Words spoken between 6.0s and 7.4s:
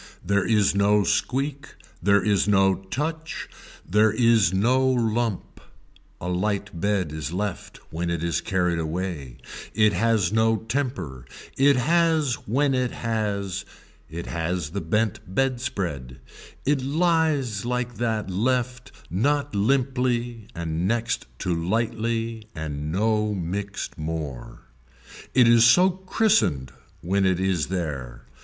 a light bed is